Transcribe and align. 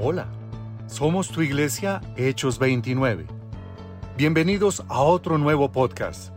Hola, 0.00 0.28
somos 0.86 1.28
tu 1.28 1.42
iglesia 1.42 2.00
Hechos 2.16 2.60
29. 2.60 3.26
Bienvenidos 4.16 4.84
a 4.86 5.00
otro 5.00 5.38
nuevo 5.38 5.72
podcast. 5.72 6.32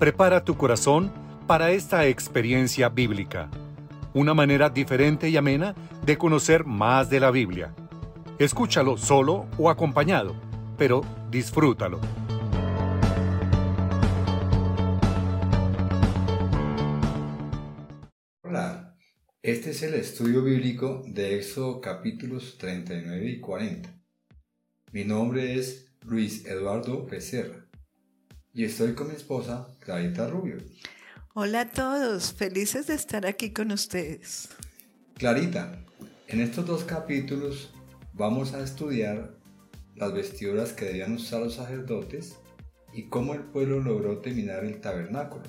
Prepara 0.00 0.42
tu 0.42 0.56
corazón 0.56 1.12
para 1.46 1.70
esta 1.70 2.06
experiencia 2.06 2.88
bíblica, 2.88 3.50
una 4.14 4.34
manera 4.34 4.68
diferente 4.68 5.28
y 5.28 5.36
amena 5.36 5.76
de 6.04 6.18
conocer 6.18 6.64
más 6.64 7.08
de 7.08 7.20
la 7.20 7.30
Biblia. 7.30 7.72
Escúchalo 8.40 8.96
solo 8.96 9.46
o 9.58 9.70
acompañado, 9.70 10.34
pero 10.76 11.02
disfrútalo. 11.30 12.00
Hola, 18.42 18.87
este 19.50 19.70
es 19.70 19.82
el 19.82 19.94
estudio 19.94 20.42
bíblico 20.42 21.02
de 21.06 21.38
Éxodo 21.38 21.80
capítulos 21.80 22.58
39 22.58 23.30
y 23.30 23.40
40. 23.40 23.88
Mi 24.92 25.04
nombre 25.04 25.58
es 25.58 25.86
Luis 26.02 26.44
Eduardo 26.44 27.06
Becerra 27.06 27.64
y 28.52 28.64
estoy 28.64 28.92
con 28.92 29.08
mi 29.08 29.14
esposa 29.14 29.66
Clarita 29.80 30.28
Rubio. 30.28 30.58
Hola 31.32 31.62
a 31.62 31.70
todos, 31.70 32.34
felices 32.34 32.88
de 32.88 32.94
estar 32.94 33.24
aquí 33.24 33.50
con 33.54 33.72
ustedes. 33.72 34.50
Clarita, 35.14 35.82
en 36.26 36.42
estos 36.42 36.66
dos 36.66 36.84
capítulos 36.84 37.70
vamos 38.12 38.52
a 38.52 38.62
estudiar 38.62 39.34
las 39.96 40.12
vestiduras 40.12 40.74
que 40.74 40.84
debían 40.84 41.14
usar 41.14 41.40
los 41.40 41.54
sacerdotes 41.54 42.36
y 42.92 43.04
cómo 43.04 43.32
el 43.32 43.44
pueblo 43.44 43.80
logró 43.80 44.18
terminar 44.18 44.66
el 44.66 44.78
tabernáculo. 44.82 45.44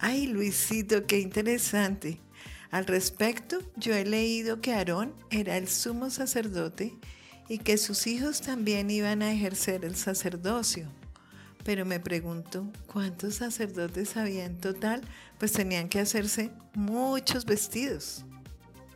Ay, 0.00 0.26
Luisito, 0.26 1.06
qué 1.06 1.20
interesante. 1.20 2.25
Al 2.70 2.86
respecto, 2.86 3.58
yo 3.76 3.94
he 3.94 4.04
leído 4.04 4.60
que 4.60 4.72
Aarón 4.72 5.14
era 5.30 5.56
el 5.56 5.68
sumo 5.68 6.10
sacerdote 6.10 6.94
y 7.48 7.58
que 7.58 7.78
sus 7.78 8.06
hijos 8.06 8.40
también 8.40 8.90
iban 8.90 9.22
a 9.22 9.32
ejercer 9.32 9.84
el 9.84 9.96
sacerdocio. 9.96 10.88
Pero 11.64 11.84
me 11.84 12.00
pregunto, 12.00 12.70
¿cuántos 12.86 13.36
sacerdotes 13.36 14.16
había 14.16 14.44
en 14.44 14.58
total? 14.58 15.02
Pues 15.38 15.52
tenían 15.52 15.88
que 15.88 16.00
hacerse 16.00 16.50
muchos 16.74 17.44
vestidos. 17.44 18.24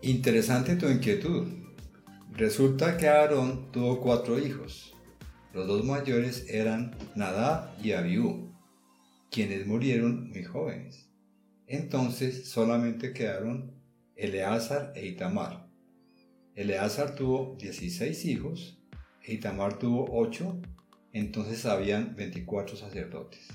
Interesante 0.02 0.76
tu 0.76 0.88
inquietud. 0.88 1.48
Resulta 2.32 2.96
que 2.96 3.08
Aarón 3.08 3.70
tuvo 3.72 4.00
cuatro 4.00 4.38
hijos. 4.38 4.94
Los 5.52 5.66
dos 5.66 5.84
mayores 5.84 6.46
eran 6.48 6.96
Nadab 7.16 7.70
y 7.82 7.92
Abiú, 7.92 8.52
quienes 9.30 9.66
murieron 9.66 10.30
muy 10.30 10.44
jóvenes. 10.44 11.09
Entonces 11.72 12.48
solamente 12.48 13.12
quedaron 13.12 13.70
Eleazar 14.16 14.92
e 14.96 15.06
Itamar. 15.06 15.68
Eleazar 16.56 17.14
tuvo 17.14 17.54
16 17.60 18.24
hijos 18.24 18.82
e 19.22 19.34
Itamar 19.34 19.78
tuvo 19.78 20.08
8, 20.10 20.60
entonces 21.12 21.64
habían 21.66 22.16
24 22.16 22.76
sacerdotes. 22.76 23.46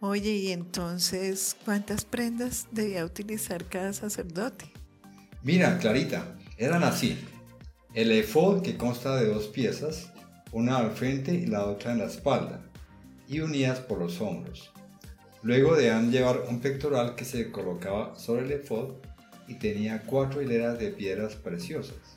Oye, 0.00 0.32
¿y 0.32 0.52
entonces 0.52 1.56
cuántas 1.64 2.04
prendas 2.04 2.68
debía 2.72 3.06
utilizar 3.06 3.64
cada 3.64 3.94
sacerdote? 3.94 4.70
Mira, 5.42 5.78
Clarita, 5.78 6.36
eran 6.58 6.84
así. 6.84 7.16
El 7.94 8.12
efod 8.12 8.60
que 8.60 8.76
consta 8.76 9.16
de 9.16 9.28
dos 9.28 9.46
piezas, 9.46 10.12
una 10.52 10.76
al 10.76 10.90
frente 10.90 11.32
y 11.32 11.46
la 11.46 11.64
otra 11.64 11.92
en 11.92 12.00
la 12.00 12.04
espalda, 12.04 12.70
y 13.26 13.40
unidas 13.40 13.80
por 13.80 13.98
los 13.98 14.20
hombros. 14.20 14.74
Luego 15.44 15.76
debían 15.76 16.10
llevar 16.10 16.46
un 16.48 16.60
pectoral 16.60 17.16
que 17.16 17.26
se 17.26 17.50
colocaba 17.50 18.16
sobre 18.16 18.46
el 18.46 18.52
efod 18.52 18.94
y 19.46 19.56
tenía 19.56 20.00
cuatro 20.00 20.40
hileras 20.40 20.78
de 20.78 20.90
piedras 20.90 21.34
preciosas, 21.34 22.16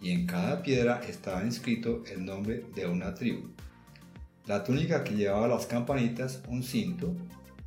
y 0.00 0.10
en 0.10 0.26
cada 0.26 0.62
piedra 0.62 1.02
estaba 1.06 1.44
inscrito 1.44 2.02
el 2.10 2.24
nombre 2.24 2.64
de 2.74 2.86
una 2.86 3.14
tribu. 3.14 3.50
La 4.46 4.64
túnica 4.64 5.04
que 5.04 5.14
llevaba 5.14 5.48
las 5.48 5.66
campanitas, 5.66 6.40
un 6.48 6.62
cinto, 6.62 7.14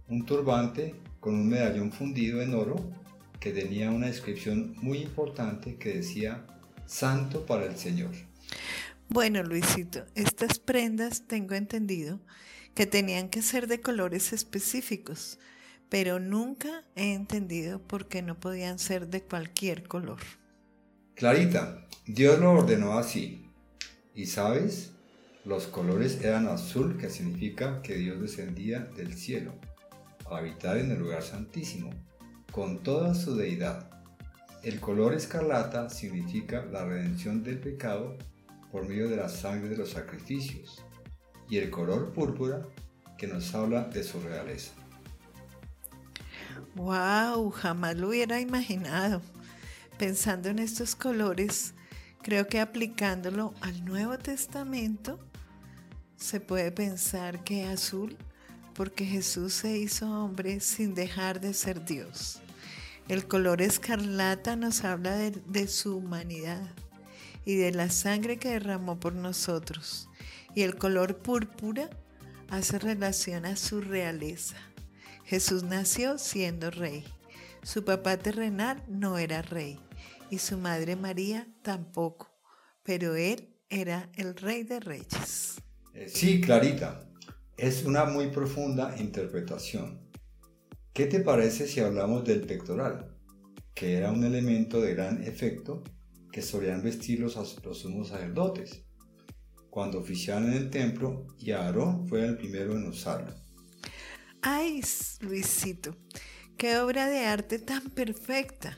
un 0.08 0.26
turbante 0.26 0.96
con 1.20 1.36
un 1.36 1.48
medallón 1.48 1.92
fundido 1.92 2.42
en 2.42 2.56
oro 2.56 2.78
que 3.40 3.52
tenía 3.52 3.92
una 3.92 4.08
inscripción 4.08 4.74
muy 4.82 4.98
importante 5.04 5.76
que 5.76 5.98
decía 5.98 6.48
Santo 6.88 7.46
para 7.46 7.66
el 7.66 7.78
Señor. 7.78 8.16
Bueno, 9.08 9.44
Luisito, 9.44 10.04
estas 10.16 10.58
prendas 10.58 11.28
tengo 11.28 11.54
entendido 11.54 12.20
que 12.75 12.85
tenían 12.85 13.30
que 13.30 13.41
ser 13.41 13.68
de 13.68 13.81
colores 13.81 14.34
específicos, 14.34 15.40
pero 15.90 16.19
nunca 16.19 16.84
he 16.96 17.13
entendido 17.13 17.80
por 17.80 18.07
qué 18.07 18.22
no 18.22 18.40
podían 18.40 18.80
ser 18.80 19.07
de 19.07 19.24
cualquier 19.24 19.88
color. 19.88 20.19
Clarita, 21.16 21.88
Dios 22.06 22.40
lo 22.40 22.52
ordenó 22.52 22.97
así. 22.97 23.50
¿Y 24.16 24.28
sabes? 24.28 24.91
Los 25.46 25.68
colores 25.68 26.22
eran 26.22 26.47
azul, 26.47 26.97
que 26.97 27.09
significa 27.09 27.81
que 27.81 27.96
Dios 27.96 28.22
descendía 28.22 28.80
del 28.80 29.13
cielo 29.13 29.53
a 30.30 30.38
habitar 30.38 30.78
en 30.78 30.91
el 30.91 31.00
lugar 31.00 31.24
santísimo, 31.24 31.90
con 32.51 32.84
toda 32.84 33.16
su 33.16 33.36
deidad. 33.36 33.90
El 34.63 34.80
color 34.80 35.13
escarlata 35.13 35.90
significa 35.90 36.66
la 36.66 36.86
redención 36.86 37.44
del 37.44 37.59
pecado 37.59 38.18
por 38.72 38.88
medio 38.88 39.09
de 39.09 39.16
la 39.16 39.30
sangre 39.30 39.69
de 39.69 39.78
los 39.78 39.91
sacrificios, 39.91 40.84
y 41.50 41.58
el 41.58 41.70
color 41.70 42.14
púrpura 42.14 42.62
que 43.18 43.28
nos 43.28 43.54
habla 43.54 43.84
de 43.84 44.04
su 44.04 44.20
realeza. 44.22 44.72
¡Wow! 46.76 47.50
Jamás 47.52 47.96
lo 47.98 48.10
hubiera 48.10 48.40
imaginado. 48.40 49.22
Pensando 49.98 50.50
en 50.50 50.60
estos 50.60 50.96
colores, 50.96 51.74
creo 52.22 52.48
que 52.48 52.62
aplicándolo 52.62 53.54
al 53.62 53.84
Nuevo 53.84 54.18
Testamento, 54.18 55.20
se 56.16 56.40
puede 56.40 56.72
pensar 56.72 57.44
que 57.44 57.66
azul 57.66 58.18
porque 58.74 59.06
Jesús 59.06 59.54
se 59.54 59.78
hizo 59.78 60.10
hombre 60.10 60.62
sin 60.62 60.96
dejar 60.96 61.42
de 61.42 61.54
ser 61.54 61.84
Dios. 61.84 62.40
El 63.10 63.28
color 63.28 63.62
escarlata 63.62 64.56
nos 64.56 64.86
habla 64.86 65.16
de, 65.16 65.31
de, 65.31 65.68
su 65.68 65.98
humanidad 65.98 66.62
y 67.44 67.56
de 67.56 67.72
la 67.72 67.90
sangre 67.90 68.38
que 68.38 68.52
derramó 68.52 69.00
por 69.00 69.16
nosotros. 69.16 70.08
Y 70.56 70.64
el 70.64 70.76
color 70.76 71.18
púrpura 71.18 71.90
hace 72.50 72.80
relación 72.80 73.46
a 73.46 73.56
su 73.56 73.82
realeza. 73.82 74.58
Jesús 75.26 75.64
nació 75.64 76.18
siendo 76.18 76.72
rey. 76.72 77.06
Su 77.64 77.86
papá 77.86 78.18
terrenal 78.18 78.84
no 78.88 79.18
era 79.18 79.42
rey 79.42 79.80
y 80.30 80.38
su 80.40 80.58
madre 80.58 80.96
María 80.96 81.48
tampoco, 81.62 82.32
pero 82.84 83.16
él 83.16 83.56
era 83.70 84.10
el 84.16 84.36
rey 84.36 84.64
de 84.64 84.80
reyes. 84.80 85.62
Sí, 86.08 86.42
Clarita, 86.42 87.08
es 87.58 87.84
una 87.84 88.06
muy 88.06 88.28
profunda 88.28 88.96
interpretación. 89.00 90.10
¿Qué 90.94 91.06
te 91.06 91.20
parece 91.20 91.68
si 91.68 91.80
hablamos 91.80 92.24
del 92.26 92.42
pectoral, 92.42 93.16
que 93.74 93.98
era 93.98 94.12
un 94.12 94.24
elemento 94.24 94.81
de 94.81 94.94
gran 94.94 95.24
efecto 95.24 95.84
que 96.31 96.42
solían 96.42 96.81
vestir 96.81 97.20
los, 97.20 97.36
los 97.64 97.80
sumos 97.80 98.10
sacerdotes 98.10 98.86
cuando 99.80 100.00
oficiaban 100.00 100.48
en 100.48 100.58
el 100.58 100.70
templo 100.70 101.26
y 101.40 101.52
Aarón 101.52 102.06
fue 102.06 102.26
el 102.26 102.36
primero 102.36 102.76
en 102.76 102.86
usarlo? 102.86 103.34
Ay, 104.42 104.82
Luisito, 105.22 105.96
qué 106.58 106.80
obra 106.80 107.08
de 107.08 107.26
arte 107.26 107.60
tan 107.60 107.90
perfecta. 107.90 108.78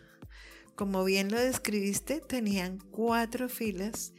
Como 0.75 1.03
bien 1.03 1.31
lo 1.31 1.39
describiste, 1.39 2.19
tenían 2.19 2.77
cuatro 2.91 3.49
filas 3.49 4.13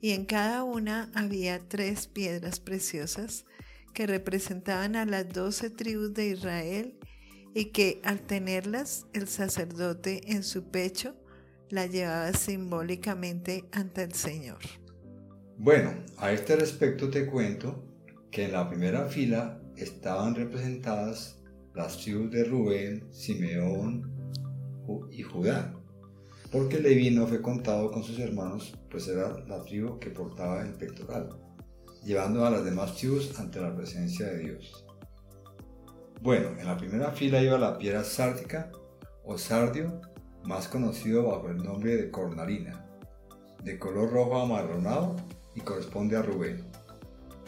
y 0.00 0.12
en 0.12 0.26
cada 0.26 0.62
una 0.62 1.10
había 1.12 1.58
tres 1.58 2.06
piedras 2.06 2.60
preciosas 2.60 3.44
que 3.92 4.06
representaban 4.06 4.94
a 4.94 5.06
las 5.06 5.28
doce 5.28 5.70
tribus 5.70 6.14
de 6.14 6.28
Israel 6.28 7.00
y 7.52 7.72
que 7.72 8.00
al 8.04 8.20
tenerlas 8.20 9.08
el 9.12 9.26
sacerdote 9.26 10.20
en 10.30 10.44
su 10.44 10.70
pecho 10.70 11.16
la 11.68 11.86
llevaba 11.86 12.32
simbólicamente 12.32 13.64
ante 13.72 14.04
el 14.04 14.14
Señor. 14.14 14.60
Bueno, 15.60 15.92
a 16.18 16.30
este 16.30 16.54
respecto 16.54 17.10
te 17.10 17.26
cuento 17.26 17.82
que 18.30 18.44
en 18.44 18.52
la 18.52 18.68
primera 18.68 19.06
fila 19.06 19.60
estaban 19.76 20.36
representadas 20.36 21.42
las 21.74 21.98
tribus 21.98 22.30
de 22.30 22.44
Rubén, 22.44 23.12
Simeón 23.12 24.08
y 25.10 25.22
Judá, 25.24 25.74
porque 26.52 26.78
Leví 26.78 27.10
no 27.10 27.26
fue 27.26 27.42
contado 27.42 27.90
con 27.90 28.04
sus 28.04 28.20
hermanos, 28.20 28.72
pues 28.88 29.08
era 29.08 29.36
la 29.48 29.60
tribu 29.64 29.98
que 29.98 30.10
portaba 30.10 30.62
el 30.62 30.74
pectoral, 30.74 31.30
llevando 32.04 32.46
a 32.46 32.50
las 32.50 32.64
demás 32.64 32.94
tribus 32.94 33.36
ante 33.40 33.60
la 33.60 33.74
presencia 33.74 34.28
de 34.28 34.38
Dios. 34.38 34.86
Bueno, 36.22 36.50
en 36.56 36.66
la 36.66 36.76
primera 36.76 37.10
fila 37.10 37.42
iba 37.42 37.58
la 37.58 37.78
piedra 37.78 38.04
sárdica 38.04 38.70
o 39.24 39.36
sardio, 39.36 40.02
más 40.44 40.68
conocido 40.68 41.24
bajo 41.24 41.48
el 41.50 41.56
nombre 41.56 41.96
de 41.96 42.12
cornalina, 42.12 42.86
de 43.64 43.76
color 43.76 44.12
rojo 44.12 44.40
amarronado 44.40 45.16
y 45.58 45.60
corresponde 45.60 46.16
a 46.16 46.22
Rubén. 46.22 46.64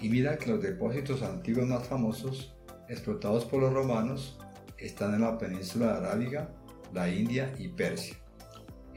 Y 0.01 0.09
mira 0.09 0.37
que 0.37 0.51
los 0.51 0.61
depósitos 0.61 1.23
antiguos 1.23 1.69
más 1.69 1.87
famosos, 1.87 2.57
explotados 2.89 3.45
por 3.45 3.61
los 3.61 3.73
romanos, 3.73 4.37
están 4.79 5.15
en 5.15 5.21
la 5.21 5.39
península 5.39 5.97
arábiga, 5.97 6.51
la 6.93 7.09
India 7.09 7.55
y 7.57 7.69
Persia. 7.69 8.17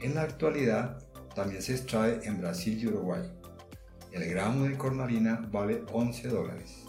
En 0.00 0.16
la 0.16 0.22
actualidad, 0.22 0.98
también 1.34 1.62
se 1.62 1.74
extrae 1.74 2.20
en 2.24 2.40
Brasil 2.40 2.76
y 2.80 2.88
Uruguay. 2.88 3.22
El 4.10 4.28
gramo 4.28 4.64
de 4.64 4.76
cornalina 4.76 5.48
vale 5.52 5.84
11 5.92 6.28
dólares. 6.28 6.84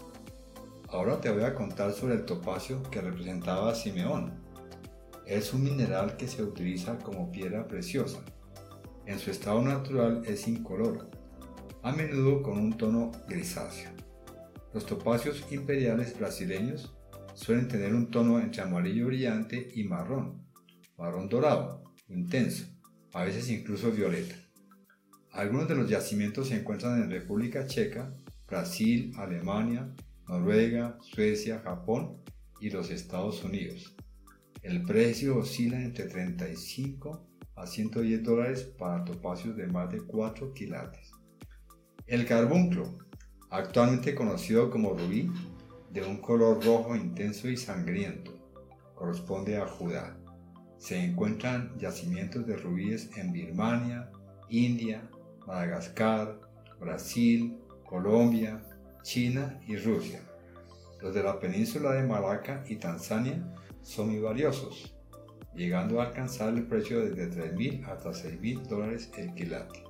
Ahora 0.88 1.20
te 1.20 1.30
voy 1.30 1.44
a 1.44 1.54
contar 1.54 1.92
sobre 1.92 2.14
el 2.14 2.24
topacio 2.24 2.82
que 2.90 3.00
representaba 3.00 3.70
a 3.70 3.74
Simeón. 3.74 4.32
Es 5.26 5.52
un 5.54 5.62
mineral 5.62 6.16
que 6.16 6.26
se 6.26 6.42
utiliza 6.42 6.98
como 6.98 7.30
piedra 7.30 7.68
preciosa. 7.68 8.18
En 9.04 9.20
su 9.20 9.30
estado 9.30 9.62
natural 9.62 10.22
es 10.24 10.48
incoloro, 10.48 11.08
a 11.86 11.92
menudo 11.92 12.42
con 12.42 12.58
un 12.58 12.76
tono 12.76 13.12
grisáceo. 13.28 13.90
Los 14.74 14.86
topacios 14.86 15.46
imperiales 15.52 16.18
brasileños 16.18 16.92
suelen 17.34 17.68
tener 17.68 17.94
un 17.94 18.10
tono 18.10 18.40
entre 18.40 18.62
amarillo 18.62 19.06
brillante 19.06 19.68
y 19.72 19.84
marrón, 19.84 20.44
marrón 20.98 21.28
dorado, 21.28 21.84
intenso, 22.08 22.66
a 23.12 23.22
veces 23.22 23.48
incluso 23.50 23.92
violeta. 23.92 24.34
Algunos 25.30 25.68
de 25.68 25.76
los 25.76 25.88
yacimientos 25.88 26.48
se 26.48 26.56
encuentran 26.56 27.00
en 27.00 27.08
República 27.08 27.68
Checa, 27.68 28.12
Brasil, 28.48 29.12
Alemania, 29.16 29.94
Noruega, 30.26 30.98
Suecia, 31.02 31.60
Japón 31.60 32.16
y 32.60 32.70
los 32.70 32.90
Estados 32.90 33.44
Unidos. 33.44 33.94
El 34.60 34.82
precio 34.82 35.36
oscila 35.36 35.80
entre 35.80 36.06
35 36.06 37.28
a 37.54 37.64
110 37.64 38.24
dólares 38.24 38.64
para 38.76 39.04
topacios 39.04 39.56
de 39.56 39.68
más 39.68 39.88
de 39.92 40.00
4 40.00 40.52
quilates. 40.52 41.15
El 42.06 42.24
carbunclo, 42.24 42.84
actualmente 43.50 44.14
conocido 44.14 44.70
como 44.70 44.94
rubí, 44.94 45.28
de 45.90 46.04
un 46.04 46.18
color 46.18 46.64
rojo 46.64 46.94
intenso 46.94 47.48
y 47.48 47.56
sangriento, 47.56 48.32
corresponde 48.94 49.56
a 49.56 49.66
Judá. 49.66 50.16
Se 50.78 51.02
encuentran 51.02 51.76
yacimientos 51.76 52.46
de 52.46 52.56
rubíes 52.58 53.10
en 53.16 53.32
Birmania, 53.32 54.08
India, 54.48 55.10
Madagascar, 55.48 56.38
Brasil, 56.78 57.58
Colombia, 57.84 58.62
China 59.02 59.60
y 59.66 59.76
Rusia. 59.76 60.20
Los 61.02 61.12
de 61.12 61.24
la 61.24 61.40
península 61.40 61.90
de 61.90 62.04
Malaca 62.04 62.62
y 62.68 62.76
Tanzania 62.76 63.52
son 63.82 64.10
muy 64.10 64.20
valiosos, 64.20 64.96
llegando 65.56 66.00
a 66.00 66.06
alcanzar 66.06 66.54
el 66.54 66.68
precio 66.68 67.04
desde 67.04 67.52
3.000 67.52 67.84
hasta 67.88 68.10
6.000 68.10 68.62
dólares 68.68 69.10
el 69.16 69.34
quilate. 69.34 69.82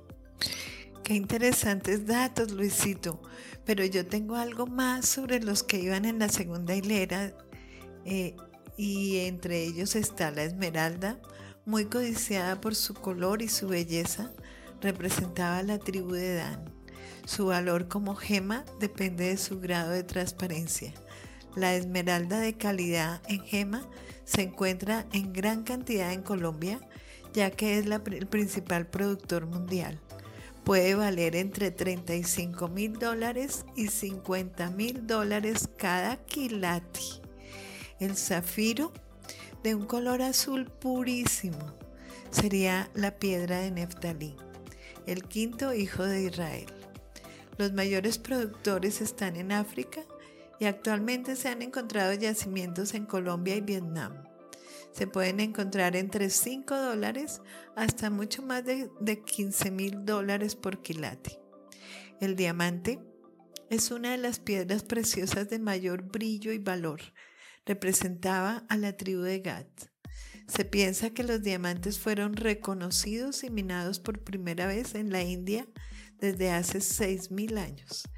Qué 1.07 1.13
interesantes 1.13 2.05
datos, 2.05 2.51
Luisito. 2.51 3.21
Pero 3.63 3.85
yo 3.85 4.05
tengo 4.05 4.35
algo 4.35 4.67
más 4.67 5.05
sobre 5.05 5.39
los 5.39 5.63
que 5.63 5.79
iban 5.79 6.03
en 6.03 6.19
la 6.19 6.27
segunda 6.27 6.75
hilera 6.75 7.31
eh, 8.03 8.35
y 8.75 9.19
entre 9.19 9.63
ellos 9.63 9.95
está 9.95 10.31
la 10.31 10.43
esmeralda, 10.43 11.17
muy 11.65 11.85
codiciada 11.85 12.59
por 12.59 12.75
su 12.75 12.93
color 12.93 13.41
y 13.41 13.47
su 13.47 13.69
belleza, 13.69 14.33
representaba 14.81 15.63
la 15.63 15.79
tribu 15.79 16.11
de 16.11 16.35
Dan. 16.35 16.73
Su 17.25 17.45
valor 17.45 17.87
como 17.87 18.13
gema 18.13 18.65
depende 18.81 19.29
de 19.29 19.37
su 19.37 19.61
grado 19.61 19.91
de 19.91 20.03
transparencia. 20.03 20.93
La 21.55 21.73
esmeralda 21.73 22.41
de 22.41 22.57
calidad 22.57 23.21
en 23.29 23.45
gema 23.45 23.87
se 24.25 24.41
encuentra 24.41 25.05
en 25.13 25.31
gran 25.31 25.63
cantidad 25.63 26.11
en 26.11 26.21
Colombia, 26.21 26.81
ya 27.31 27.49
que 27.49 27.79
es 27.79 27.85
el 27.85 28.27
principal 28.27 28.87
productor 28.87 29.45
mundial. 29.45 30.01
Puede 30.67 30.95
valer 30.95 31.37
entre 31.37 31.71
35 31.71 32.67
mil 32.67 32.99
dólares 32.99 33.63
y 33.77 33.87
50 33.87 34.69
mil 34.71 35.07
dólares 35.07 35.69
cada 35.77 36.17
quilate. 36.25 36.99
El 38.01 38.17
zafiro, 38.17 38.91
de 39.63 39.75
un 39.75 39.85
color 39.85 40.21
azul 40.21 40.65
purísimo, 40.65 41.73
sería 42.31 42.91
la 42.95 43.17
piedra 43.17 43.59
de 43.59 43.71
Neftalí, 43.71 44.35
el 45.05 45.23
quinto 45.23 45.73
hijo 45.73 46.03
de 46.03 46.23
Israel. 46.23 46.67
Los 47.57 47.71
mayores 47.71 48.17
productores 48.17 48.99
están 48.99 49.37
en 49.37 49.53
África 49.53 50.01
y 50.59 50.65
actualmente 50.65 51.37
se 51.37 51.47
han 51.47 51.61
encontrado 51.61 52.11
yacimientos 52.11 52.93
en 52.93 53.05
Colombia 53.05 53.55
y 53.55 53.61
Vietnam. 53.61 54.26
Se 54.91 55.07
pueden 55.07 55.39
encontrar 55.39 55.95
entre 55.95 56.29
5 56.29 56.75
dólares 56.75 57.41
hasta 57.75 58.09
mucho 58.09 58.41
más 58.41 58.63
de, 58.65 59.23
15 59.23 59.71
mil 59.71 60.05
dólares 60.05 60.55
por 60.55 60.81
quilate. 60.81 61.39
El 62.19 62.35
diamante 62.35 62.99
es 63.69 63.91
una 63.91 64.11
de 64.11 64.17
las 64.17 64.39
piedras 64.39 64.83
preciosas 64.83 65.49
de 65.49 65.59
mayor 65.59 66.03
brillo 66.03 66.51
y 66.51 66.57
valor. 66.57 67.01
Representaba 67.65 68.65
a 68.69 68.77
la 68.77 68.95
tribu 68.97 69.21
de 69.21 69.39
Gad. 69.39 69.67
Se 70.47 70.63
piensa 70.63 71.09
que 71.09 71.23
los 71.23 71.43
diamantes 71.43 71.99
fueron 71.99 72.35
reconocidos 72.35 73.43
y 73.43 73.49
minados 73.49 73.99
por 73.99 74.23
primera 74.23 74.65
vez 74.65 74.95
en 74.95 75.11
la 75.11 75.21
India 75.21 75.67
desde 76.19 76.51
hace 76.51 76.79
6.000 76.79 77.57
años. 77.57 78.09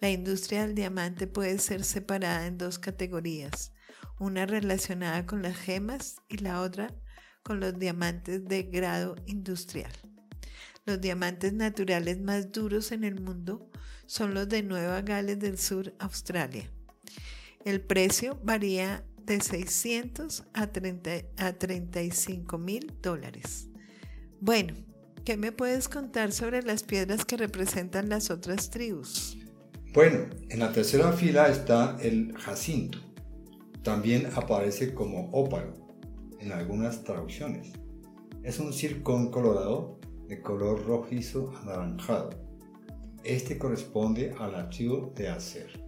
La 0.00 0.10
industria 0.10 0.62
del 0.62 0.74
diamante 0.74 1.26
puede 1.26 1.58
ser 1.58 1.82
separada 1.82 2.46
en 2.46 2.58
dos 2.58 2.78
categorías, 2.78 3.72
una 4.18 4.46
relacionada 4.46 5.26
con 5.26 5.42
las 5.42 5.56
gemas 5.56 6.16
y 6.28 6.38
la 6.38 6.60
otra 6.60 6.94
con 7.42 7.60
los 7.60 7.78
diamantes 7.78 8.46
de 8.46 8.64
grado 8.64 9.16
industrial. 9.26 9.92
Los 10.84 11.00
diamantes 11.00 11.52
naturales 11.52 12.20
más 12.20 12.52
duros 12.52 12.92
en 12.92 13.04
el 13.04 13.20
mundo 13.20 13.70
son 14.06 14.34
los 14.34 14.48
de 14.48 14.62
Nueva 14.62 15.02
Gales 15.02 15.38
del 15.38 15.58
Sur, 15.58 15.94
Australia. 15.98 16.70
El 17.64 17.80
precio 17.80 18.38
varía 18.42 19.04
de 19.22 19.40
600 19.40 20.44
a, 20.54 20.66
30, 20.68 21.10
a 21.36 21.52
35 21.52 22.58
mil 22.58 22.94
dólares. 23.02 23.68
Bueno, 24.40 24.74
¿Qué 25.28 25.36
me 25.36 25.52
puedes 25.52 25.90
contar 25.90 26.32
sobre 26.32 26.62
las 26.62 26.84
piedras 26.84 27.26
que 27.26 27.36
representan 27.36 28.08
las 28.08 28.30
otras 28.30 28.70
tribus? 28.70 29.36
Bueno, 29.92 30.20
en 30.48 30.58
la 30.58 30.72
tercera 30.72 31.12
fila 31.12 31.48
está 31.48 31.98
el 32.00 32.32
jacinto. 32.38 32.98
También 33.88 34.28
aparece 34.36 34.92
como 34.92 35.30
ópalo 35.32 35.72
en 36.40 36.52
algunas 36.52 37.04
traducciones. 37.04 37.72
Es 38.42 38.60
un 38.60 38.74
circón 38.74 39.30
colorado 39.30 39.98
de 40.28 40.42
color 40.42 40.84
rojizo 40.84 41.54
anaranjado. 41.62 42.28
Este 43.24 43.56
corresponde 43.56 44.34
a 44.38 44.46
la 44.48 44.68
tribu 44.68 45.14
de 45.14 45.30
Acer. 45.30 45.82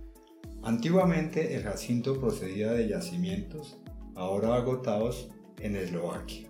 Antiguamente 0.63 1.55
el 1.55 1.63
jacinto 1.63 2.19
procedía 2.19 2.73
de 2.73 2.89
yacimientos, 2.89 3.79
ahora 4.15 4.55
agotados 4.55 5.29
en 5.59 5.77
Eslovaquia. 5.77 6.49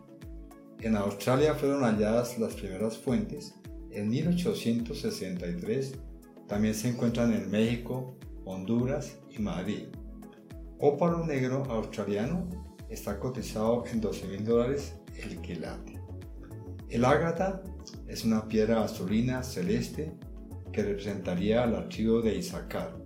En 0.79 0.95
Australia 0.95 1.55
fueron 1.55 1.83
halladas 1.83 2.39
las 2.39 2.55
primeras 2.55 2.97
fuentes 2.97 3.57
en 3.91 4.09
1863. 4.09 5.99
También 6.47 6.75
se 6.75 6.91
encuentran 6.91 7.33
en 7.33 7.51
México, 7.51 8.15
Honduras 8.45 9.19
y 9.37 9.43
Madrid. 9.43 9.89
Ópalo 10.83 11.27
negro 11.27 11.65
australiano 11.69 12.49
está 12.89 13.19
cotizado 13.19 13.85
en 13.93 14.01
12 14.01 14.29
mil 14.29 14.47
dólares 14.47 14.95
el 15.15 15.39
quilate. 15.43 16.01
El 16.89 17.05
ágata 17.05 17.63
es 18.09 18.25
una 18.25 18.49
piedra 18.49 18.83
azulina 18.83 19.43
celeste 19.43 20.15
que 20.73 20.83
representaría 20.83 21.65
al 21.65 21.75
archivo 21.75 22.23
de 22.23 22.35
Isaacar. 22.35 22.97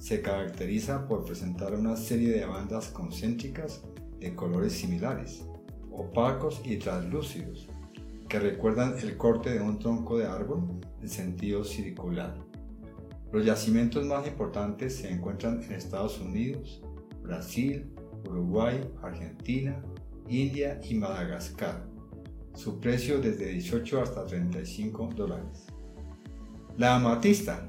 Se 0.00 0.22
caracteriza 0.22 1.06
por 1.06 1.26
presentar 1.26 1.74
una 1.74 1.96
serie 1.96 2.30
de 2.30 2.46
bandas 2.46 2.88
concéntricas 2.88 3.82
de 4.18 4.34
colores 4.34 4.72
similares 4.72 5.44
opacos 5.90 6.62
y 6.64 6.78
translúcidos, 6.78 7.68
que 8.26 8.38
recuerdan 8.40 8.98
el 8.98 9.18
corte 9.18 9.50
de 9.50 9.60
un 9.60 9.78
tronco 9.78 10.16
de 10.16 10.24
árbol 10.24 10.80
en 11.02 11.08
sentido 11.10 11.62
circular. 11.62 12.34
Los 13.30 13.44
yacimientos 13.44 14.06
más 14.06 14.26
importantes 14.26 14.96
se 14.96 15.10
encuentran 15.10 15.62
en 15.62 15.72
Estados 15.72 16.18
Unidos, 16.18 16.82
Brasil, 17.22 17.92
Uruguay, 18.28 18.80
Argentina, 19.02 19.82
India 20.28 20.80
y 20.88 20.94
Madagascar. 20.94 21.86
Su 22.54 22.80
precio 22.80 23.20
desde 23.20 23.48
18 23.48 24.02
hasta 24.02 24.26
35 24.26 25.10
dólares. 25.16 25.66
La 26.76 26.96
amatista 26.96 27.66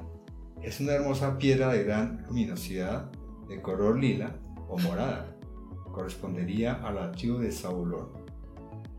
es 0.61 0.79
una 0.79 0.93
hermosa 0.93 1.37
piedra 1.37 1.71
de 1.71 1.83
gran 1.83 2.23
luminosidad 2.27 3.11
de 3.47 3.61
color 3.61 3.99
lila 3.99 4.35
o 4.67 4.77
morada 4.77 5.33
correspondería 5.93 6.73
al 6.85 6.97
archivo 6.97 7.39
de 7.39 7.51
Saulón. 7.53 8.09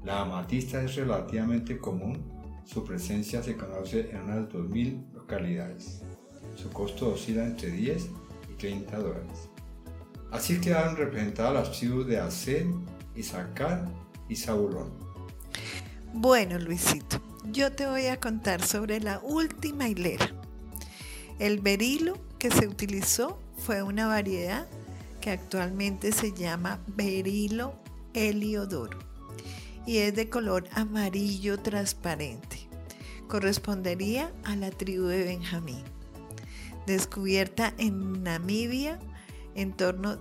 La 0.05 0.23
amatista 0.23 0.83
es 0.83 0.97
relativamente 0.97 1.77
común, 1.77 2.23
su 2.65 2.83
presencia 2.85 3.43
se 3.43 3.57
conoce 3.57 4.11
en 4.11 4.23
unas 4.23 4.49
2.000 4.49 5.13
localidades. 5.13 6.03
Su 6.55 6.71
costo 6.71 7.13
oscila 7.13 7.45
entre 7.45 7.71
10 7.71 8.11
y 8.51 8.55
30 8.55 8.99
dólares. 8.99 9.51
Así 10.35 10.61
quedaron 10.61 10.97
representadas 10.97 11.55
las 11.55 11.79
tribus 11.79 12.09
de 12.09 12.19
Asen, 12.19 12.85
Isaacar 13.15 13.87
y 14.29 14.35
Saulón. 14.35 14.91
Bueno, 16.13 16.59
Luisito, 16.59 17.23
yo 17.53 17.71
te 17.71 17.87
voy 17.87 18.07
a 18.07 18.19
contar 18.19 18.61
sobre 18.61 18.99
la 18.99 19.21
última 19.21 19.89
hilera. 19.89 20.33
El 21.39 21.61
berilo 21.61 22.19
que 22.41 22.51
se 22.51 22.67
utilizó 22.67 23.39
fue 23.59 23.85
una 23.85 24.09
variedad 24.09 24.67
que 25.21 25.31
actualmente 25.31 26.11
se 26.11 26.33
llama 26.33 26.81
berilo 26.89 27.77
heliodoro 28.13 28.99
y 29.87 29.99
es 29.99 30.17
de 30.17 30.31
color 30.31 30.65
amarillo 30.73 31.61
transparente, 31.61 32.59
correspondería 33.29 34.33
a 34.43 34.57
la 34.57 34.73
tribu 34.73 35.07
de 35.07 35.23
Benjamín. 35.23 35.85
Descubierta 36.89 37.73
en 37.79 38.25
Namibia 38.25 38.99
en 39.55 39.73
torno 39.73 40.19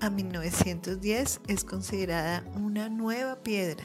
a 0.00 0.10
1910, 0.10 1.40
es 1.48 1.64
considerada 1.64 2.44
una 2.54 2.88
nueva 2.88 3.42
piedra, 3.42 3.84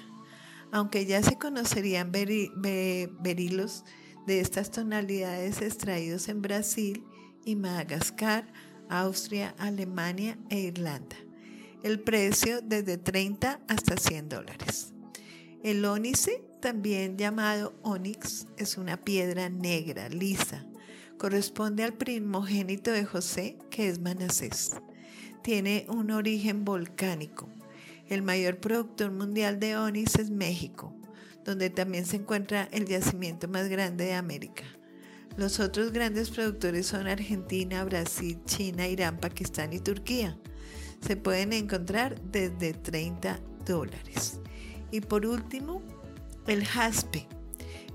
aunque 0.72 1.06
ya 1.06 1.24
se 1.24 1.38
conocerían 1.38 2.12
berilos 2.12 3.86
de 4.28 4.40
estas 4.40 4.72
tonalidades 4.72 5.62
extraídos 5.62 6.28
en 6.30 6.42
Brasil 6.42 7.04
y 7.46 7.56
Madagascar, 7.56 8.52
Austria, 8.90 9.56
Alemania 9.58 10.38
e 10.50 10.60
Irlanda. 10.60 11.16
El 11.84 12.02
precio 12.02 12.62
desde 12.62 12.98
30 12.98 13.62
hasta 13.68 13.96
100 13.96 14.30
dólares. 14.30 14.94
El 15.64 15.86
ónice, 15.86 16.44
también 16.62 17.18
llamado 17.18 17.74
onix, 17.82 18.48
es 18.58 18.78
una 18.78 18.98
piedra 18.98 19.50
negra, 19.50 20.10
lisa. 20.10 20.66
Corresponde 21.18 21.84
al 21.84 21.94
primogénito 21.94 22.92
de 22.92 23.06
José, 23.06 23.58
que 23.70 23.90
es 23.90 24.00
Manasés. 24.00 24.72
Tiene 25.42 25.86
un 25.90 26.12
origen 26.12 26.66
volcánico. 26.66 27.50
El 28.08 28.22
mayor 28.22 28.58
productor 28.58 29.12
mundial 29.12 29.60
de 29.60 29.78
onix 29.78 30.16
es 30.16 30.32
México, 30.32 30.94
donde 31.46 31.70
también 31.70 32.06
se 32.06 32.18
encuentra 32.18 32.68
el 32.72 32.86
yacimiento 32.86 33.48
más 33.48 33.70
grande 33.70 34.06
de 34.06 34.14
América. 34.14 34.64
Los 35.38 35.60
otros 35.60 35.94
grandes 35.94 36.30
productores 36.30 36.88
son 36.88 37.08
Argentina, 37.08 37.84
Brasil, 37.86 38.40
China, 38.46 38.88
Irán, 38.88 39.20
Pakistán 39.20 39.72
y 39.72 39.80
Turquía. 39.80 40.38
Se 41.02 41.16
pueden 41.16 41.54
encontrar 41.54 42.20
desde 42.24 42.74
30 42.74 43.40
dólares. 43.66 44.42
Y 44.92 45.02
por 45.02 45.26
último, 45.26 45.82
el 46.48 46.66
jaspe. 46.66 47.28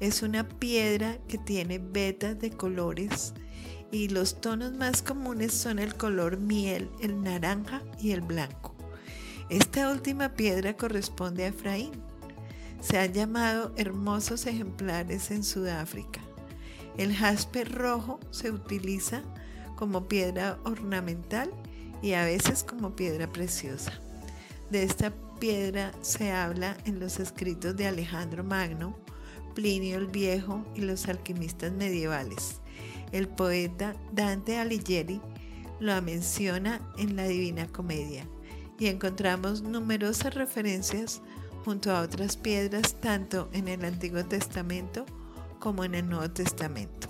Es 0.01 0.23
una 0.23 0.49
piedra 0.49 1.19
que 1.29 1.39
tiene 1.39 1.79
vetas 1.79 2.39
de 2.39 2.51
colores 2.51 3.35
y 3.91 4.09
los 4.09 4.41
tonos 4.41 4.73
más 4.73 5.03
comunes 5.03 5.53
son 5.53 5.79
el 5.79 5.95
color 5.95 6.39
miel, 6.39 6.91
el 7.01 7.23
naranja 7.23 7.83
y 8.01 8.13
el 8.13 8.21
blanco. 8.21 8.75
Esta 9.51 9.91
última 9.91 10.31
piedra 10.31 10.77
corresponde 10.77 11.45
a 11.45 11.49
Efraín. 11.49 11.93
Se 12.81 12.99
han 12.99 13.13
llamado 13.13 13.73
hermosos 13.77 14.47
ejemplares 14.47 15.31
en 15.31 15.45
Sudáfrica. 15.45 16.21
El 16.97 17.15
jaspe 17.15 17.65
rojo 17.65 18.21
se 18.31 18.51
utiliza 18.51 19.23
como 19.77 20.09
piedra 20.09 20.59
ornamental 20.65 21.51
y 22.03 22.13
a 22.13 22.25
veces 22.25 22.65
como 22.65 22.95
piedra 22.95 23.33
preciosa. 23.33 23.93
De 24.71 24.83
esta 24.83 25.13
piedra 25.39 25.93
se 26.01 26.33
habla 26.33 26.77
en 26.85 27.01
los 27.01 27.21
escritos 27.21 27.77
de 27.77 27.87
Alejandro 27.87 28.45
Magno, 28.45 28.97
Plinio 29.55 29.99
el 29.99 30.07
Viejo 30.07 30.65
y 30.75 30.81
los 30.81 31.09
alquimistas 31.09 31.73
medievales. 31.73 32.61
El 33.15 33.29
poeta 33.29 33.95
Dante 34.13 34.59
Alighieri 34.59 35.21
lo 35.79 36.03
menciona 36.03 36.81
en 36.99 37.15
la 37.15 37.29
Divina 37.29 37.69
Comedia 37.69 38.27
y 38.77 38.89
encontramos 38.89 39.63
numerosas 39.63 40.35
referencias 40.35 41.23
junto 41.65 41.93
a 41.93 42.01
otras 42.01 42.37
piedras 42.37 42.97
tanto 43.01 43.49
en 43.53 43.69
el 43.69 43.85
Antiguo 43.85 44.25
Testamento 44.25 45.07
como 45.61 45.85
en 45.85 45.95
el 45.95 46.09
Nuevo 46.09 46.29
Testamento. 46.29 47.07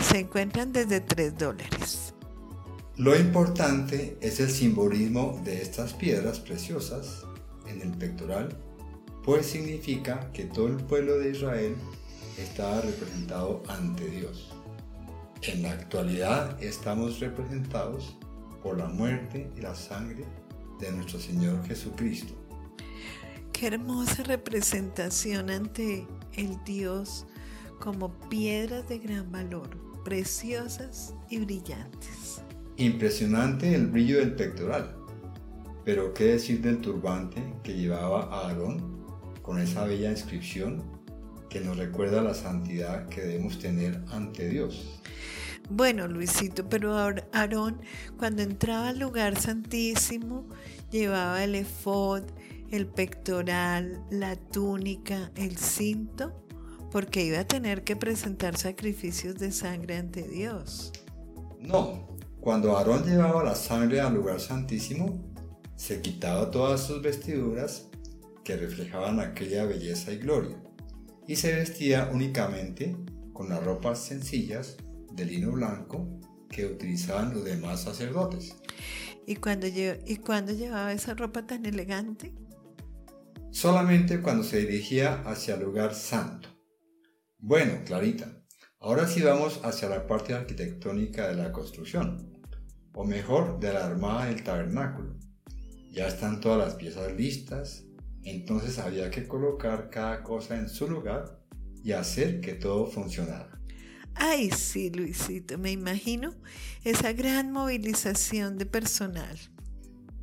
Se 0.00 0.18
encuentran 0.18 0.72
desde 0.72 1.00
3 1.00 1.38
dólares. 1.38 2.12
Lo 2.96 3.16
importante 3.16 4.18
es 4.20 4.40
el 4.40 4.50
simbolismo 4.50 5.40
de 5.44 5.62
estas 5.62 5.92
piedras 5.92 6.40
preciosas 6.40 7.24
en 7.68 7.82
el 7.82 7.96
pectoral, 7.96 8.48
pues 9.22 9.46
significa 9.46 10.32
que 10.32 10.46
todo 10.46 10.66
el 10.66 10.78
pueblo 10.78 11.18
de 11.18 11.30
Israel 11.30 11.76
estaba 12.36 12.80
representado 12.80 13.62
ante 13.68 14.08
Dios. 14.08 14.53
En 15.46 15.62
la 15.62 15.72
actualidad 15.72 16.62
estamos 16.62 17.20
representados 17.20 18.16
por 18.62 18.78
la 18.78 18.86
muerte 18.86 19.50
y 19.54 19.60
la 19.60 19.74
sangre 19.74 20.24
de 20.80 20.90
nuestro 20.90 21.20
Señor 21.20 21.62
Jesucristo. 21.66 22.32
Qué 23.52 23.66
hermosa 23.66 24.22
representación 24.22 25.50
ante 25.50 26.06
el 26.32 26.56
Dios 26.64 27.26
como 27.78 28.18
piedras 28.30 28.88
de 28.88 28.98
gran 28.98 29.30
valor, 29.30 29.68
preciosas 30.02 31.12
y 31.28 31.40
brillantes. 31.40 32.40
Impresionante 32.78 33.74
el 33.74 33.88
brillo 33.88 34.20
del 34.20 34.34
pectoral. 34.36 34.96
Pero 35.84 36.14
qué 36.14 36.24
decir 36.24 36.62
del 36.62 36.80
turbante 36.80 37.42
que 37.62 37.74
llevaba 37.74 38.22
a 38.22 38.48
Aarón 38.48 39.04
con 39.42 39.60
esa 39.60 39.84
bella 39.84 40.10
inscripción 40.10 40.93
que 41.54 41.60
nos 41.60 41.76
recuerda 41.76 42.20
la 42.20 42.34
santidad 42.34 43.08
que 43.08 43.20
debemos 43.20 43.60
tener 43.60 44.02
ante 44.10 44.48
Dios. 44.48 45.00
Bueno, 45.70 46.08
Luisito, 46.08 46.68
pero 46.68 46.96
Aarón 47.32 47.80
cuando 48.18 48.42
entraba 48.42 48.88
al 48.88 48.98
lugar 48.98 49.40
santísimo 49.40 50.48
llevaba 50.90 51.44
el 51.44 51.54
efod, 51.54 52.24
el 52.72 52.88
pectoral, 52.88 54.04
la 54.10 54.34
túnica, 54.34 55.30
el 55.36 55.56
cinto 55.56 56.44
porque 56.90 57.24
iba 57.24 57.38
a 57.38 57.46
tener 57.46 57.84
que 57.84 57.94
presentar 57.94 58.56
sacrificios 58.56 59.36
de 59.36 59.52
sangre 59.52 59.96
ante 59.96 60.26
Dios. 60.26 60.92
No, 61.60 62.18
cuando 62.40 62.76
Aarón 62.76 63.04
llevaba 63.04 63.44
la 63.44 63.54
sangre 63.54 64.00
al 64.00 64.14
lugar 64.14 64.40
santísimo, 64.40 65.22
se 65.76 66.02
quitaba 66.02 66.50
todas 66.50 66.84
sus 66.84 67.00
vestiduras 67.00 67.86
que 68.42 68.56
reflejaban 68.56 69.20
aquella 69.20 69.64
belleza 69.66 70.10
y 70.10 70.18
gloria, 70.18 70.56
y 71.26 71.36
se 71.36 71.54
vestía 71.54 72.10
únicamente 72.12 72.96
con 73.32 73.48
las 73.48 73.62
ropas 73.62 73.98
sencillas 74.00 74.76
de 75.12 75.24
lino 75.24 75.52
blanco 75.52 76.20
que 76.48 76.66
utilizaban 76.66 77.34
los 77.34 77.44
demás 77.44 77.82
sacerdotes. 77.82 78.56
¿Y 79.26 79.36
cuando, 79.36 79.66
¿Y 79.66 80.16
cuando 80.18 80.52
llevaba 80.52 80.92
esa 80.92 81.14
ropa 81.14 81.46
tan 81.46 81.64
elegante? 81.66 82.32
Solamente 83.50 84.20
cuando 84.20 84.42
se 84.42 84.58
dirigía 84.58 85.22
hacia 85.22 85.54
el 85.54 85.62
lugar 85.62 85.94
santo. 85.94 86.48
Bueno, 87.38 87.82
Clarita, 87.84 88.42
ahora 88.80 89.06
sí 89.06 89.22
vamos 89.22 89.60
hacia 89.64 89.88
la 89.88 90.06
parte 90.06 90.34
arquitectónica 90.34 91.28
de 91.28 91.36
la 91.36 91.52
construcción, 91.52 92.32
o 92.94 93.04
mejor, 93.04 93.60
de 93.60 93.72
la 93.72 93.86
armada 93.86 94.26
del 94.26 94.42
tabernáculo. 94.42 95.16
Ya 95.90 96.08
están 96.08 96.40
todas 96.40 96.58
las 96.58 96.74
piezas 96.74 97.12
listas, 97.12 97.84
entonces 98.24 98.78
había 98.78 99.10
que 99.10 99.26
colocar 99.26 99.90
cada 99.90 100.22
cosa 100.22 100.56
en 100.56 100.68
su 100.68 100.88
lugar 100.88 101.40
y 101.82 101.92
hacer 101.92 102.40
que 102.40 102.54
todo 102.54 102.86
funcionara. 102.86 103.60
Ay, 104.14 104.50
sí, 104.50 104.90
Luisito, 104.90 105.58
me 105.58 105.72
imagino 105.72 106.34
esa 106.84 107.12
gran 107.12 107.52
movilización 107.52 108.58
de 108.58 108.66
personal. 108.66 109.38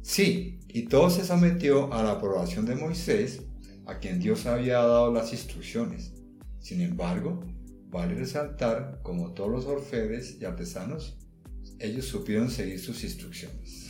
Sí, 0.02 0.60
y 0.68 0.84
todo 0.84 1.10
se 1.10 1.26
sometió 1.26 1.94
a 1.94 2.02
la 2.02 2.12
aprobación 2.12 2.66
de 2.66 2.76
Moisés, 2.76 3.44
a 3.86 4.00
quien 4.00 4.20
Dios 4.20 4.46
había 4.46 4.78
dado 4.78 5.14
las 5.14 5.32
instrucciones. 5.34 6.14
Sin 6.60 6.82
embargo, 6.82 7.46
vale 7.90 8.16
resaltar, 8.16 9.02
como 9.04 9.34
todos 9.34 9.52
los 9.52 9.66
orfebres 9.66 10.38
y 10.40 10.46
artesanos, 10.46 11.18
ellos 11.80 12.06
supieron 12.06 12.50
seguir 12.50 12.80
sus 12.80 13.04
instrucciones. 13.04 13.90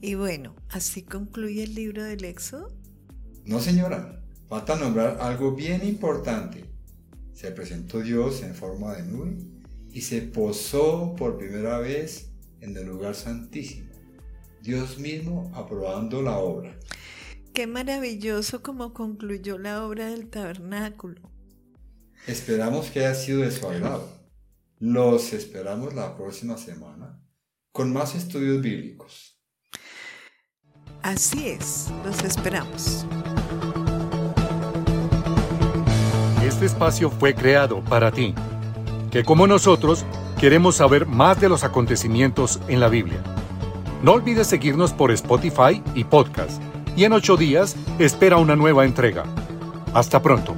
Y 0.00 0.14
bueno, 0.14 0.54
¿así 0.70 1.02
concluye 1.02 1.64
el 1.64 1.74
libro 1.74 2.04
del 2.04 2.24
Éxodo? 2.24 2.79
No, 3.44 3.60
señora. 3.60 4.22
Falta 4.48 4.74
nombrar 4.76 5.18
algo 5.20 5.54
bien 5.54 5.86
importante. 5.86 6.64
Se 7.32 7.52
presentó 7.52 8.00
Dios 8.00 8.42
en 8.42 8.54
forma 8.54 8.94
de 8.94 9.04
nube 9.04 9.36
y 9.92 10.00
se 10.00 10.22
posó 10.22 11.14
por 11.16 11.38
primera 11.38 11.78
vez 11.78 12.32
en 12.60 12.76
el 12.76 12.86
lugar 12.86 13.14
santísimo. 13.14 13.90
Dios 14.60 14.98
mismo 14.98 15.50
aprobando 15.54 16.20
la 16.20 16.38
obra. 16.38 16.76
Qué 17.54 17.66
maravilloso 17.66 18.62
como 18.62 18.92
concluyó 18.92 19.58
la 19.58 19.86
obra 19.86 20.06
del 20.06 20.28
tabernáculo. 20.28 21.30
Esperamos 22.26 22.90
que 22.90 23.00
haya 23.00 23.14
sido 23.14 23.42
de 23.42 23.50
su 23.50 23.66
agrado. 23.68 24.08
Los 24.78 25.32
esperamos 25.32 25.94
la 25.94 26.16
próxima 26.16 26.58
semana 26.58 27.22
con 27.72 27.92
más 27.92 28.14
estudios 28.14 28.60
bíblicos. 28.60 29.40
Así 31.02 31.48
es, 31.48 31.88
los 32.04 32.22
esperamos. 32.22 33.06
Este 36.50 36.66
espacio 36.66 37.10
fue 37.10 37.32
creado 37.32 37.80
para 37.80 38.10
ti, 38.10 38.34
que 39.12 39.22
como 39.22 39.46
nosotros 39.46 40.04
queremos 40.36 40.74
saber 40.74 41.06
más 41.06 41.40
de 41.40 41.48
los 41.48 41.62
acontecimientos 41.62 42.58
en 42.66 42.80
la 42.80 42.88
Biblia. 42.88 43.22
No 44.02 44.14
olvides 44.14 44.48
seguirnos 44.48 44.92
por 44.92 45.12
Spotify 45.12 45.80
y 45.94 46.02
podcast, 46.02 46.60
y 46.96 47.04
en 47.04 47.12
ocho 47.12 47.36
días 47.36 47.76
espera 48.00 48.36
una 48.36 48.56
nueva 48.56 48.84
entrega. 48.84 49.26
Hasta 49.94 50.20
pronto. 50.20 50.56